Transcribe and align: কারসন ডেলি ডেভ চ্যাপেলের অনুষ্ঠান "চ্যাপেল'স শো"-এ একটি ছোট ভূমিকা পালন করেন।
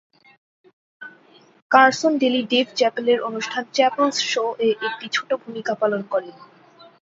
কারসন 1.71 2.13
ডেলি 2.21 2.41
ডেভ 2.51 2.67
চ্যাপেলের 2.77 3.19
অনুষ্ঠান 3.29 3.63
"চ্যাপেল'স 3.73 4.17
শো"-এ 4.31 4.69
একটি 4.87 5.05
ছোট 5.15 5.29
ভূমিকা 5.43 5.73
পালন 5.81 6.01
করেন। 6.11 6.35